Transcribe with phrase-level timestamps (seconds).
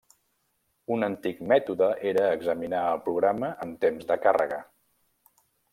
[0.95, 4.63] Un antic mètode era examinar el programa en temps de càrrega.